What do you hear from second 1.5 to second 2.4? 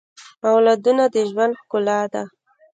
ښکلا ده